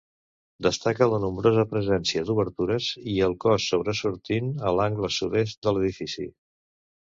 Destaca 0.67 1.07
la 1.09 1.19
nombrosa 1.25 1.65
presència 1.73 2.23
d'obertures 2.29 2.87
i 3.17 3.19
el 3.27 3.37
cos 3.45 3.69
sobresortint 3.75 4.49
a 4.71 4.73
l'angle 4.79 5.13
sud-est 5.19 5.61
de 5.69 5.77
l'edifici. 5.77 6.29